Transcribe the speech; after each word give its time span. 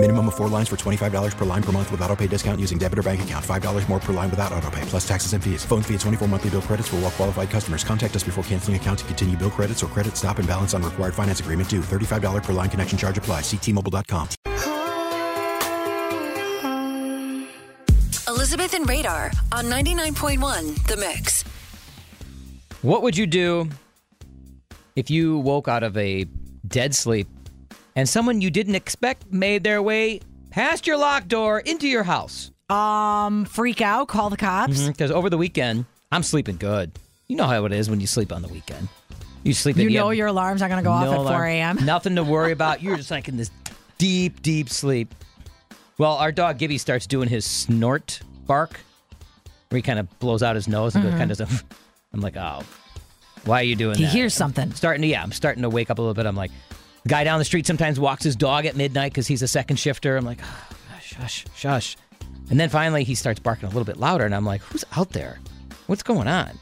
Minimum 0.00 0.28
of 0.28 0.36
four 0.36 0.48
lines 0.48 0.68
for 0.68 0.76
$25 0.76 1.36
per 1.36 1.44
line 1.44 1.62
per 1.62 1.72
month 1.72 1.90
with 1.90 2.00
auto 2.02 2.14
pay 2.14 2.28
discount 2.28 2.60
using 2.60 2.78
debit 2.78 3.00
or 3.00 3.02
bank 3.02 3.20
account. 3.22 3.44
$5 3.44 3.88
more 3.88 3.98
per 3.98 4.12
line 4.12 4.30
without 4.30 4.52
auto 4.52 4.70
pay, 4.70 4.82
plus 4.82 5.06
taxes 5.06 5.32
and 5.32 5.42
fees. 5.42 5.64
Phone 5.64 5.82
fee 5.82 5.94
at 5.94 6.00
24 6.00 6.28
monthly 6.28 6.50
bill 6.50 6.62
credits 6.62 6.86
for 6.86 6.96
all 6.96 7.02
well 7.02 7.10
qualified 7.10 7.50
customers. 7.50 7.82
Contact 7.82 8.14
us 8.14 8.22
before 8.22 8.44
canceling 8.44 8.76
account 8.76 9.00
to 9.00 9.04
continue 9.06 9.36
bill 9.36 9.50
credits 9.50 9.82
or 9.82 9.88
credit 9.88 10.16
stop 10.16 10.38
and 10.38 10.46
balance 10.46 10.72
on 10.72 10.84
required 10.84 11.14
finance 11.14 11.40
agreement 11.40 11.68
due. 11.68 11.80
$35 11.80 12.44
per 12.44 12.52
line 12.52 12.70
connection 12.70 12.96
charge 12.96 13.18
apply. 13.18 13.40
Ctmobile.com. 13.40 14.28
Elizabeth 18.28 18.74
and 18.74 18.88
Radar 18.88 19.32
on 19.50 19.64
99.1 19.64 20.86
The 20.86 20.96
Mix. 20.96 21.42
What 22.82 23.02
would 23.02 23.16
you 23.16 23.26
do 23.26 23.68
if 24.94 25.10
you 25.10 25.38
woke 25.38 25.66
out 25.66 25.82
of 25.82 25.96
a 25.96 26.24
dead 26.68 26.94
sleep 26.94 27.26
and 27.96 28.08
someone 28.08 28.40
you 28.40 28.50
didn't 28.50 28.74
expect 28.74 29.32
made 29.32 29.64
their 29.64 29.82
way 29.82 30.20
past 30.50 30.86
your 30.86 30.96
locked 30.96 31.28
door 31.28 31.60
into 31.60 31.88
your 31.88 32.02
house? 32.02 32.50
Um, 32.68 33.44
freak 33.44 33.80
out, 33.80 34.08
call 34.08 34.30
the 34.30 34.36
cops. 34.36 34.86
Because 34.86 35.10
over 35.10 35.30
the 35.30 35.38
weekend, 35.38 35.86
I'm 36.12 36.22
sleeping 36.22 36.56
good. 36.56 36.92
You 37.26 37.36
know 37.36 37.46
how 37.46 37.64
it 37.64 37.72
is 37.72 37.90
when 37.90 38.00
you 38.00 38.06
sleep 38.06 38.32
on 38.32 38.42
the 38.42 38.48
weekend. 38.48 38.88
You 39.42 39.54
sleep. 39.54 39.76
You 39.76 39.90
know 39.90 40.10
your 40.10 40.26
alarm's 40.28 40.60
not 40.60 40.68
going 40.68 40.82
to 40.82 40.84
go 40.84 40.90
off 40.90 41.04
no 41.04 41.26
at 41.26 41.32
4 41.32 41.44
a.m. 41.44 41.84
Nothing 41.84 42.16
to 42.16 42.24
worry 42.24 42.52
about. 42.52 42.82
You're 42.82 42.96
just 42.96 43.10
like 43.10 43.28
in 43.28 43.36
this 43.36 43.50
deep, 43.98 44.42
deep 44.42 44.68
sleep. 44.68 45.14
Well, 45.96 46.14
our 46.14 46.32
dog 46.32 46.58
Gibby 46.58 46.78
starts 46.78 47.06
doing 47.06 47.28
his 47.28 47.44
snort 47.44 48.20
bark, 48.46 48.80
where 49.68 49.76
he 49.76 49.82
kind 49.82 49.98
of 49.98 50.18
blows 50.18 50.42
out 50.42 50.54
his 50.54 50.68
nose 50.68 50.94
and 50.94 51.04
goes 51.04 51.14
kind 51.14 51.30
of. 51.30 51.64
I'm 52.12 52.20
like, 52.20 52.36
oh, 52.36 52.62
why 53.44 53.60
are 53.60 53.64
you 53.64 53.76
doing 53.76 53.92
that? 53.92 53.98
He 53.98 54.04
that? 54.04 54.12
hears 54.12 54.34
something. 54.34 54.72
starting 54.74 55.02
to 55.02 55.08
yeah 55.08 55.22
i'm 55.22 55.32
starting 55.32 55.62
to 55.62 55.70
wake 55.70 55.90
up 55.90 55.98
a 55.98 56.02
little 56.02 56.14
bit 56.14 56.26
i'm 56.26 56.36
like 56.36 56.50
the 57.02 57.08
guy 57.08 57.24
down 57.24 57.38
the 57.38 57.44
street 57.44 57.66
sometimes 57.66 57.98
walks 58.00 58.24
his 58.24 58.36
dog 58.36 58.66
at 58.66 58.76
midnight 58.76 59.12
because 59.12 59.26
he's 59.26 59.42
a 59.42 59.48
second 59.48 59.76
shifter. 59.76 60.16
I'm 60.16 60.24
like 60.24 60.38
oh, 60.42 60.66
shush 61.00 61.44
shush 61.54 61.96
and 62.50 62.58
then 62.58 62.68
finally 62.68 63.04
he 63.04 63.14
starts 63.14 63.40
barking 63.40 63.64
a 63.66 63.68
little 63.68 63.84
bit 63.84 63.96
louder 63.98 64.24
and 64.24 64.34
i'm 64.34 64.44
like 64.44 64.60
who's 64.62 64.84
out 64.96 65.10
there? 65.10 65.38
What's 65.86 66.02
going 66.02 66.28
on? 66.28 66.58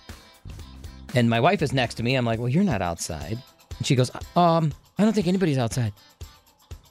And 1.15 1.29
my 1.31 1.41
wife 1.41 1.63
is 1.63 1.73
next 1.73 1.95
to 1.97 2.03
me. 2.03 2.15
I'm 2.15 2.25
like 2.25 2.39
well 2.39 2.49
you're 2.49 2.65
not 2.65 2.83
outside. 2.83 3.39
And 3.79 3.87
she 3.87 3.95
goes 3.97 4.11
um 4.37 4.73
i 4.99 5.05
don't 5.05 5.13
think 5.13 5.27
anybody's 5.27 5.59
outside. 5.59 5.93
I'm 6.21 6.27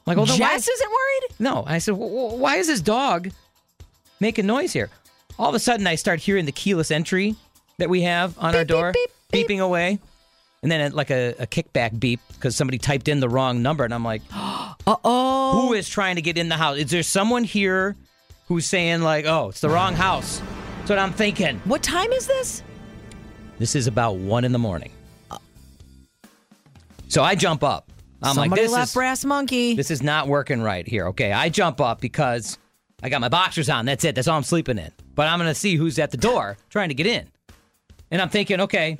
like 0.06 0.18
well 0.18 0.26
then 0.26 0.40
why 0.40 0.54
Jess 0.54 0.68
isn't 0.68 0.90
worried? 0.92 1.36
no. 1.40 1.64
I 1.66 1.78
said 1.80 1.94
"Wh- 1.96 1.98
wh- 2.34 2.38
why 2.40 2.58
is 2.58 2.68
this 2.68 2.82
dog 2.82 3.30
making 4.20 4.46
noise 4.46 4.72
here? 4.74 4.90
All 5.40 5.50
of 5.50 5.56
a 5.56 5.60
sudden 5.60 5.86
i 5.88 5.96
start 5.96 6.20
hearing 6.20 6.46
the 6.46 6.52
keyless 6.52 6.92
entry 6.92 7.36
that 7.78 7.90
we 7.90 8.02
have 8.04 8.38
on 8.38 8.56
our 8.56 8.62
Beep, 8.64 8.68
beep, 8.68 8.68
door 8.68 8.92
beep, 8.94 9.10
beep. 9.32 9.48
beeping 9.48 9.60
away 9.62 10.00
and 10.66 10.72
then 10.72 10.92
uh, 10.92 10.96
like 10.96 11.12
a, 11.12 11.36
a 11.38 11.46
kickback 11.46 12.00
beep 12.00 12.20
because 12.34 12.56
somebody 12.56 12.80
typed 12.80 13.08
in 13.08 13.20
the 13.20 13.30
wrong 13.30 13.62
number 13.62 13.84
and 13.86 13.94
i'm 13.94 14.04
like 14.04 14.24
Uh-oh. 14.34 15.52
who 15.68 15.74
is 15.74 15.88
trying 15.88 16.16
to 16.16 16.24
get 16.24 16.40
in 16.40 16.50
the 16.50 16.58
house 16.58 16.78
is 16.78 16.90
there 16.90 17.04
someone 17.04 17.44
here 17.44 17.96
who's 18.48 18.66
saying 18.66 19.02
like 19.02 19.26
oh 19.26 19.50
it's 19.50 19.62
the 19.62 19.70
wrong 19.70 19.94
house 19.94 20.42
that's 20.80 20.90
what 20.90 20.98
i'm 21.00 21.14
thinking 21.14 21.60
What 21.66 21.84
time 21.84 22.12
is 22.12 22.26
this? 22.26 22.64
this 23.60 23.76
is 23.76 23.86
about 23.86 24.16
one 24.16 24.44
in 24.44 24.52
the 24.52 24.58
morning 24.60 24.92
so 27.10 27.22
i 27.24 27.36
jump 27.36 27.64
up 27.64 27.92
i'm 28.24 28.34
Somebody 28.34 28.50
like 28.50 28.60
this 28.62 28.72
left 28.72 28.88
is 28.90 28.94
brass 28.96 29.24
monkey. 29.24 29.76
this 29.76 29.92
is 29.92 30.02
not 30.02 30.28
working 30.28 30.62
right 30.64 30.88
here. 30.88 31.08
Okay, 31.10 31.32
I 31.32 31.50
jump 31.50 31.80
up 31.80 32.02
because 32.02 32.58
I 33.04 33.10
got 33.10 33.22
my 33.22 33.30
boxers 33.30 33.70
on. 33.70 33.86
That's 33.86 34.04
it. 34.04 34.16
That's 34.16 34.28
all 34.28 34.38
I'm 34.38 34.42
sleeping 34.44 34.80
in. 34.80 34.90
But 35.14 35.28
I'm 35.28 35.38
gonna 35.38 35.54
see 35.54 35.76
who's 35.76 36.00
at 36.00 36.10
the 36.10 36.18
door 36.18 36.58
trying 36.72 36.90
to 36.90 36.96
get 36.96 37.06
in, 37.06 37.28
and 38.10 38.20
I'm 38.22 38.30
thinking, 38.30 38.62
okay, 38.62 38.98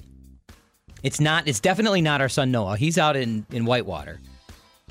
it's 1.04 1.20
not. 1.20 1.48
It's 1.48 1.60
definitely 1.60 2.02
not 2.02 2.22
our 2.22 2.30
son 2.30 2.52
Noah. 2.52 2.78
He's 2.78 2.98
out 2.98 3.16
in 3.16 3.46
in 3.52 3.66
Whitewater. 3.66 4.20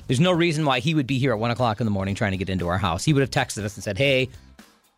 There's 0.07 0.19
no 0.19 0.31
reason 0.31 0.65
why 0.65 0.79
he 0.79 0.93
would 0.93 1.07
be 1.07 1.17
here 1.17 1.31
at 1.31 1.39
one 1.39 1.51
o'clock 1.51 1.79
in 1.81 1.85
the 1.85 1.91
morning 1.91 2.13
trying 2.15 2.31
to 2.31 2.37
get 2.37 2.49
into 2.49 2.67
our 2.67 2.77
house. 2.77 3.03
He 3.03 3.13
would 3.13 3.21
have 3.21 3.31
texted 3.31 3.63
us 3.63 3.75
and 3.75 3.83
said, 3.83 3.97
"Hey, 3.97 4.29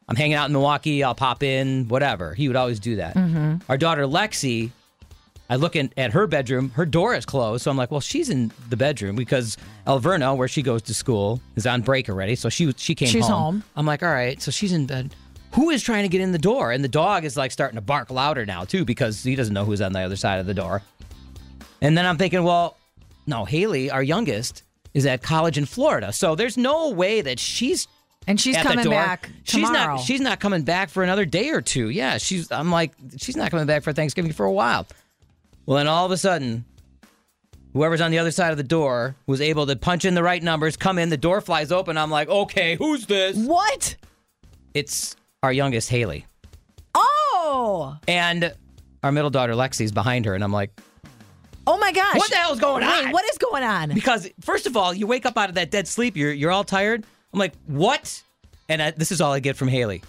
I'm 0.09 0.15
hanging 0.15 0.33
out 0.35 0.47
in 0.47 0.53
Milwaukee. 0.53 1.03
I'll 1.03 1.15
pop 1.15 1.43
in. 1.43 1.87
Whatever." 1.87 2.33
He 2.33 2.47
would 2.47 2.57
always 2.57 2.79
do 2.79 2.97
that. 2.97 3.15
Mm-hmm. 3.15 3.57
Our 3.69 3.77
daughter 3.77 4.03
Lexi 4.03 4.71
I 5.49 5.55
look 5.55 5.75
in, 5.75 5.91
at 5.95 6.11
her 6.11 6.27
bedroom. 6.27 6.71
Her 6.71 6.85
door 6.85 7.15
is 7.15 7.25
closed, 7.25 7.63
so 7.63 7.71
I'm 7.71 7.77
like, 7.77 7.89
well, 7.89 8.01
she's 8.01 8.29
in 8.29 8.51
the 8.69 8.75
bedroom 8.75 9.15
because 9.15 9.57
Alverno, 9.85 10.35
where 10.35 10.47
she 10.47 10.61
goes 10.61 10.81
to 10.83 10.93
school, 10.93 11.41
is 11.55 11.65
on 11.65 11.81
break 11.81 12.09
already. 12.09 12.35
So 12.35 12.49
she 12.49 12.73
she 12.75 12.95
came 12.95 13.07
She's 13.07 13.27
home. 13.27 13.31
home. 13.61 13.63
I'm 13.75 13.85
like, 13.85 14.03
all 14.03 14.09
right, 14.09 14.41
so 14.41 14.51
she's 14.51 14.73
in 14.73 14.85
bed. 14.85 15.15
Who 15.53 15.69
is 15.69 15.81
trying 15.81 16.03
to 16.03 16.09
get 16.09 16.19
in 16.21 16.33
the 16.33 16.37
door? 16.37 16.71
And 16.71 16.83
the 16.83 16.89
dog 16.89 17.23
is 17.23 17.37
like 17.37 17.51
starting 17.51 17.75
to 17.75 17.81
bark 17.81 18.11
louder 18.11 18.45
now 18.45 18.65
too 18.65 18.83
because 18.83 19.23
he 19.23 19.35
doesn't 19.35 19.53
know 19.53 19.63
who's 19.63 19.81
on 19.81 19.93
the 19.93 20.01
other 20.01 20.17
side 20.17 20.39
of 20.39 20.45
the 20.45 20.53
door. 20.53 20.81
And 21.81 21.97
then 21.97 22.05
I'm 22.05 22.17
thinking, 22.17 22.43
well, 22.43 22.77
no, 23.25 23.45
Haley, 23.45 23.89
our 23.91 24.03
youngest, 24.03 24.63
is 24.93 25.05
at 25.05 25.21
college 25.21 25.57
in 25.57 25.65
Florida, 25.65 26.11
so 26.11 26.33
there's 26.35 26.57
no 26.57 26.89
way 26.89 27.21
that 27.21 27.39
she's 27.39 27.87
and 28.25 28.39
she's 28.41 28.57
coming 28.57 28.89
back 28.89 29.29
She's 29.43 29.69
not. 29.69 30.01
She's 30.01 30.19
not 30.19 30.39
coming 30.41 30.63
back 30.63 30.89
for 30.89 31.01
another 31.03 31.23
day 31.23 31.49
or 31.51 31.61
two. 31.61 31.89
Yeah, 31.89 32.17
she's. 32.17 32.51
I'm 32.51 32.71
like, 32.71 32.91
she's 33.17 33.37
not 33.37 33.51
coming 33.51 33.67
back 33.67 33.83
for 33.83 33.93
Thanksgiving 33.93 34.33
for 34.33 34.45
a 34.45 34.51
while. 34.51 34.85
Well, 35.65 35.77
then 35.77 35.87
all 35.87 36.05
of 36.05 36.11
a 36.11 36.17
sudden, 36.17 36.65
whoever's 37.73 38.01
on 38.01 38.11
the 38.11 38.17
other 38.19 38.31
side 38.31 38.51
of 38.51 38.57
the 38.57 38.63
door 38.63 39.15
was 39.27 39.39
able 39.39 39.65
to 39.67 39.75
punch 39.77 40.03
in 40.03 40.13
the 40.13 40.23
right 40.23 40.41
numbers, 40.43 40.75
come 40.75 40.97
in, 40.99 41.07
the 41.09 41.15
door 41.17 41.39
flies 41.39 41.71
open. 41.71 41.97
I'm 41.97 42.11
like, 42.11 42.27
okay, 42.27 42.75
who's 42.75 43.05
this? 43.05 43.37
what? 43.37 43.95
It's 44.73 45.15
our 45.43 45.53
youngest 45.53 45.89
Haley, 45.89 46.25
Oh. 46.95 47.97
and 48.07 48.53
our 49.03 49.11
middle 49.11 49.29
daughter 49.29 49.53
Lexi's 49.53 49.91
behind 49.91 50.25
her, 50.25 50.35
and 50.35 50.43
I'm 50.43 50.51
like, 50.51 50.71
Oh 51.67 51.77
my 51.77 51.91
gosh. 51.91 52.15
What 52.17 52.29
the 52.29 52.37
hell's 52.37 52.59
going 52.59 52.85
Wait, 52.85 53.05
on? 53.07 53.11
what 53.11 53.25
is 53.25 53.37
going 53.37 53.63
on? 53.63 53.89
because 53.93 54.29
first 54.39 54.65
of 54.65 54.77
all, 54.77 54.93
you 54.93 55.05
wake 55.05 55.25
up 55.25 55.37
out 55.37 55.49
of 55.49 55.55
that 55.55 55.69
dead 55.69 55.87
sleep, 55.87 56.15
you're 56.15 56.31
you're 56.31 56.51
all 56.51 56.63
tired. 56.63 57.05
I'm 57.33 57.39
like, 57.39 57.53
what? 57.67 58.23
And 58.69 58.81
I, 58.81 58.91
this 58.91 59.11
is 59.11 59.21
all 59.21 59.33
I 59.33 59.39
get 59.39 59.57
from 59.57 59.67
Haley. 59.67 60.01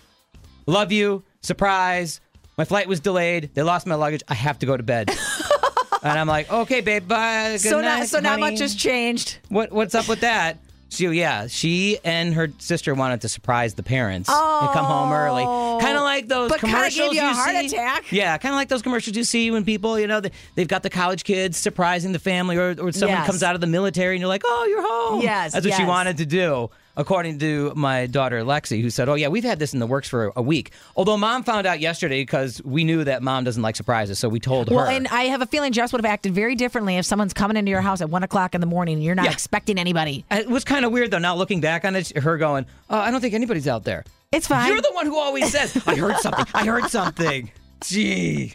Love 0.66 0.92
you, 0.92 1.24
surprise. 1.42 2.20
My 2.56 2.64
flight 2.64 2.88
was 2.88 3.00
delayed. 3.00 3.50
They 3.54 3.62
lost 3.62 3.86
my 3.86 3.94
luggage. 3.96 4.22
I 4.28 4.34
have 4.34 4.58
to 4.60 4.66
go 4.66 4.76
to 4.76 4.82
bed. 4.82 5.10
and 6.02 6.18
I'm 6.18 6.26
like, 6.26 6.50
okay, 6.50 6.80
babe, 6.80 7.06
bye. 7.06 7.52
Good 7.52 7.60
so 7.60 7.80
night, 7.80 7.98
not 7.98 8.06
so 8.08 8.20
not 8.20 8.40
much 8.40 8.60
has 8.60 8.74
changed. 8.74 9.38
What 9.48 9.72
what's 9.72 9.94
up 9.94 10.08
with 10.08 10.20
that? 10.20 10.58
So 10.90 11.10
yeah, 11.10 11.48
she 11.48 11.98
and 12.02 12.32
her 12.34 12.48
sister 12.58 12.94
wanted 12.94 13.20
to 13.20 13.28
surprise 13.28 13.74
the 13.74 13.82
parents 13.82 14.28
and 14.28 14.70
come 14.72 14.84
home 14.86 15.12
early, 15.12 15.44
oh. 15.46 15.78
kind 15.80 15.96
of 15.96 16.02
like 16.02 16.28
those 16.28 16.48
But 16.50 16.60
commercials 16.60 17.12
gave 17.12 17.22
you 17.22 17.28
a 17.28 17.32
heart 17.34 17.50
see. 17.56 17.66
attack. 17.66 18.10
Yeah, 18.10 18.36
kind 18.38 18.54
of 18.54 18.56
like 18.56 18.68
those 18.68 18.80
commercials 18.82 19.14
you 19.14 19.24
see 19.24 19.50
when 19.50 19.64
people, 19.64 19.98
you 20.00 20.06
know, 20.06 20.20
they, 20.20 20.30
they've 20.54 20.66
got 20.68 20.82
the 20.82 20.90
college 20.90 21.24
kids 21.24 21.58
surprising 21.58 22.12
the 22.12 22.18
family, 22.18 22.56
or, 22.56 22.70
or 22.80 22.90
someone 22.92 23.18
Yes. 23.18 23.26
comes 23.26 23.42
out 23.42 23.54
of 23.54 23.60
the 23.60 23.66
military 23.66 24.14
and 24.16 24.20
you're 24.20 24.28
like, 24.28 24.42
oh, 24.46 24.66
you're 24.68 24.82
home. 24.82 25.20
Yes, 25.22 25.52
that's 25.52 25.66
what 25.66 25.74
she 25.74 25.84
wanted 25.84 26.16
to 26.18 26.26
do. 26.26 26.70
According 26.98 27.38
to 27.38 27.72
my 27.76 28.06
daughter 28.06 28.42
Lexi, 28.42 28.82
who 28.82 28.90
said, 28.90 29.08
"Oh 29.08 29.14
yeah, 29.14 29.28
we've 29.28 29.44
had 29.44 29.60
this 29.60 29.72
in 29.72 29.78
the 29.78 29.86
works 29.86 30.08
for 30.08 30.32
a 30.34 30.42
week." 30.42 30.72
Although 30.96 31.16
mom 31.16 31.44
found 31.44 31.64
out 31.64 31.78
yesterday 31.78 32.20
because 32.22 32.60
we 32.64 32.82
knew 32.82 33.04
that 33.04 33.22
mom 33.22 33.44
doesn't 33.44 33.62
like 33.62 33.76
surprises, 33.76 34.18
so 34.18 34.28
we 34.28 34.40
told 34.40 34.68
Well, 34.68 34.80
her. 34.80 34.86
Well, 34.86 34.96
and 34.96 35.06
I 35.08 35.22
have 35.26 35.40
a 35.40 35.46
feeling 35.46 35.70
Jess 35.72 35.92
would 35.92 36.04
have 36.04 36.12
acted 36.12 36.34
very 36.34 36.56
differently 36.56 36.96
if 36.96 37.06
someone's 37.06 37.32
coming 37.32 37.56
into 37.56 37.70
your 37.70 37.82
house 37.82 38.00
at 38.00 38.10
one 38.10 38.24
o'clock 38.24 38.54
in 38.56 38.60
the 38.60 38.66
morning 38.66 38.96
and 38.96 39.04
you're 39.04 39.14
not 39.14 39.26
Yeah. 39.26 39.30
expecting 39.32 39.78
anybody. 39.78 40.24
It 40.30 40.50
was 40.50 40.64
kind 40.64 40.84
of 40.84 40.90
weird 40.90 41.12
though. 41.12 41.18
Now 41.18 41.36
looking 41.36 41.60
back 41.60 41.84
on 41.84 41.94
it, 41.94 42.16
her 42.18 42.36
going, 42.36 42.66
"Oh, 42.90 42.98
I 42.98 43.12
don't 43.12 43.20
think 43.20 43.32
anybody's 43.34 43.68
out 43.68 43.84
there." 43.84 44.04
It's 44.32 44.48
fine. 44.48 44.66
You're 44.68 44.80
the 44.82 44.90
one 44.92 45.06
who 45.06 45.16
always 45.16 45.50
says, 45.52 45.80
"I 45.86 45.94
heard 45.94 46.16
something. 46.18 46.46
I 46.52 46.66
heard 46.66 46.90
something." 46.90 47.50
Gee. 47.80 48.54